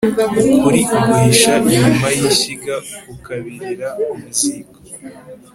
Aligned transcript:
ukuri 0.49 0.81
uguhisha 0.97 1.53
inyuma 1.75 2.07
y'ishyiga 2.17 2.75
kukabirira 3.05 3.89
mu 4.17 4.27
ziko 4.37 4.77